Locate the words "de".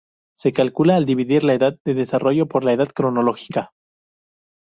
1.85-1.93